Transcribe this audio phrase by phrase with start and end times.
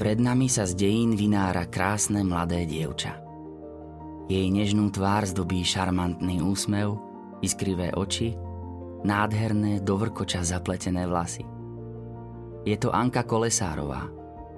[0.00, 3.20] Pred nami sa z dejín vynára krásne mladé dievča.
[4.32, 6.96] Jej nežnú tvár zdobí šarmantný úsmev,
[7.44, 8.32] iskrivé oči,
[9.04, 11.44] nádherné dovrkoča zapletené vlasy.
[12.64, 14.08] Je to Anka Kolesárová,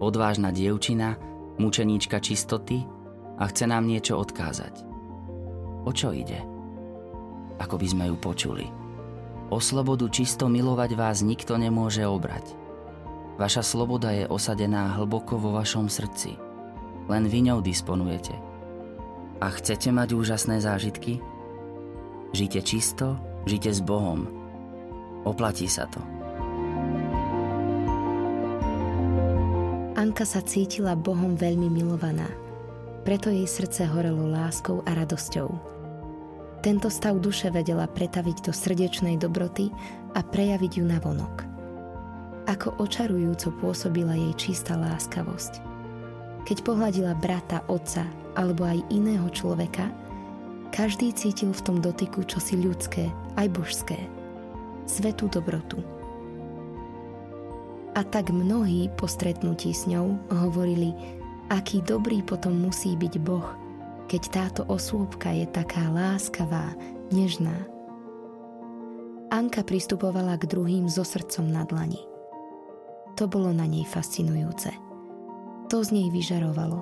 [0.00, 1.20] odvážna dievčina,
[1.60, 2.80] mučeníčka čistoty
[3.36, 4.88] a chce nám niečo odkázať.
[5.84, 6.40] O čo ide?
[7.60, 8.64] Ako by sme ju počuli.
[9.52, 12.65] O slobodu čisto milovať vás nikto nemôže obrať.
[13.36, 16.40] Vaša sloboda je osadená hlboko vo vašom srdci.
[17.06, 18.32] Len vy ňou disponujete.
[19.44, 21.20] A chcete mať úžasné zážitky?
[22.32, 24.24] Žite čisto, žite s Bohom.
[25.28, 26.00] Oplatí sa to.
[29.96, 32.28] Anka sa cítila Bohom veľmi milovaná,
[33.04, 35.48] preto jej srdce horelo láskou a radosťou.
[36.60, 39.70] Tento stav duše vedela pretaviť do srdečnej dobroty
[40.16, 41.45] a prejaviť ju na vonok.
[42.46, 45.58] Ako očarujúco pôsobila jej čistá láskavosť.
[46.46, 48.06] Keď pohľadila brata, otca
[48.38, 49.90] alebo aj iného človeka,
[50.70, 53.98] každý cítil v tom dotyku čosi ľudské, aj božské.
[54.86, 55.82] Svetú dobrotu.
[57.98, 60.94] A tak mnohí po stretnutí s ňou hovorili,
[61.50, 63.48] aký dobrý potom musí byť Boh,
[64.06, 66.76] keď táto osôbka je taká láskavá,
[67.10, 67.56] nežná.
[69.34, 72.15] Anka pristupovala k druhým so srdcom na dlani.
[73.16, 74.72] To bolo na nej fascinujúce.
[75.72, 76.78] To z nej vyžarovalo.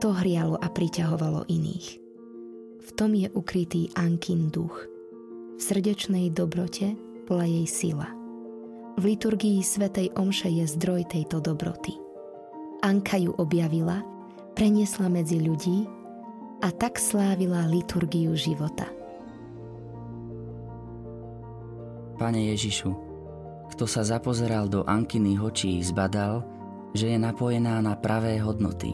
[0.00, 1.86] To hrialo a priťahovalo iných.
[2.80, 4.88] V tom je ukrytý Ankin duch.
[5.58, 6.96] V srdečnej dobrote
[7.28, 8.08] bola jej sila–
[9.00, 11.96] v liturgii Svetej Omše je zdroj tejto dobroty.
[12.84, 14.04] Anka ju objavila,
[14.52, 15.88] preniesla medzi ľudí
[16.60, 18.92] a tak slávila liturgiu života.
[22.20, 22.92] Pane Ježišu,
[23.80, 26.44] kto sa zapozeral do Ankyných očí, zbadal,
[26.92, 28.92] že je napojená na pravé hodnoty,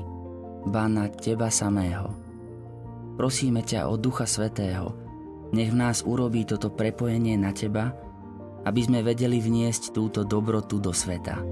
[0.62, 2.14] ba na Teba samého.
[3.18, 4.94] Prosíme ťa o Ducha Svetého,
[5.50, 7.98] nech v nás urobí toto prepojenie na Teba,
[8.62, 11.42] aby sme vedeli vniesť túto dobrotu do sveta.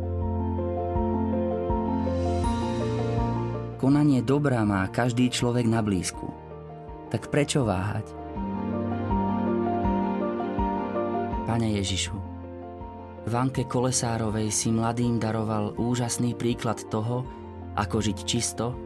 [3.82, 6.30] Konanie dobrá má každý človek na blízku.
[7.10, 8.14] Tak prečo váhať?
[11.50, 12.23] Pane Ježišu,
[13.24, 17.24] v Anke Kolesárovej si mladým daroval úžasný príklad toho,
[17.72, 18.76] ako žiť čisto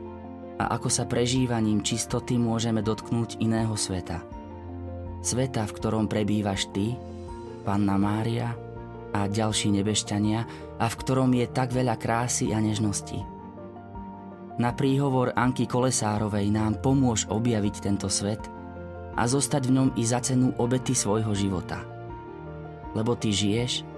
[0.59, 4.23] a ako sa prežívaním čistoty môžeme dotknúť iného sveta.
[5.19, 6.95] Sveta, v ktorom prebývaš Ty
[7.67, 8.55] Panna Mária
[9.11, 10.41] a ďalší nebešťania
[10.79, 13.19] a v ktorom je tak veľa krásy a nežnosti.
[14.59, 18.43] Na príhovor Anky Kolesárovej nám pomôž objaviť tento svet
[19.19, 21.83] a zostať v ňom i za cenu obety svojho života.
[22.95, 23.98] Lebo ty žiješ